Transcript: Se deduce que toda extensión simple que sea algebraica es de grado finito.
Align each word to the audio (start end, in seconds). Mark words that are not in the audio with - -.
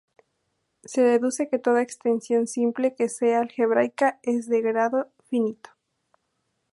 Se 0.83 1.03
deduce 1.03 1.47
que 1.47 1.59
toda 1.59 1.83
extensión 1.83 2.47
simple 2.47 2.95
que 2.95 3.07
sea 3.07 3.37
algebraica 3.41 4.19
es 4.23 4.49
de 4.49 4.59
grado 4.59 5.11
finito. 5.29 5.69